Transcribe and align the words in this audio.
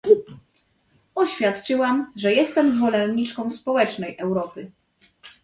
Oświadczyłam, 1.15 2.11
że 2.15 2.33
jestem 2.33 2.71
zwolenniczką 2.71 3.51
społecznej 3.51 4.17
Europy 4.17 4.71